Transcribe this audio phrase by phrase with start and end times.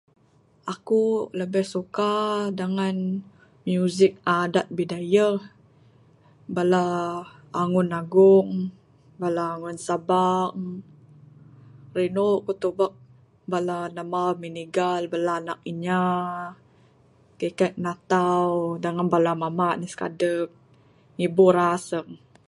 [0.73, 2.13] Akuk lebih suka
[2.59, 2.95] dengan
[3.69, 5.39] musik adat Bidayuh.
[6.55, 6.87] Bala
[7.61, 8.61] angun agung',
[9.21, 10.59] bala angun sabam'.
[11.97, 12.93] Rindu ku tubuk
[13.51, 16.01] bala namba, minigal bala anak inya
[17.39, 18.49] kikek natau
[18.83, 20.47] dengan bala mamba ne sikadup,
[21.17, 22.15] ngibur asung'.